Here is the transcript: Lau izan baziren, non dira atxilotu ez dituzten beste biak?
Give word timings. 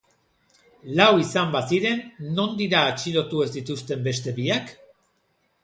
Lau 0.99 1.09
izan 1.23 1.51
baziren, 1.57 2.01
non 2.39 2.57
dira 2.63 2.81
atxilotu 2.95 3.45
ez 3.47 3.49
dituzten 3.59 4.05
beste 4.11 4.37
biak? 4.43 4.77